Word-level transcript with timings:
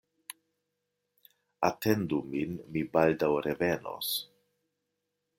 Atendu 1.67 2.21
min, 2.31 2.55
mi 2.77 2.83
baldaŭ 2.95 3.29
revenos. 3.49 4.09